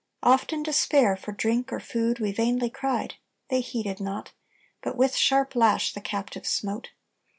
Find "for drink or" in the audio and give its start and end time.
1.15-1.79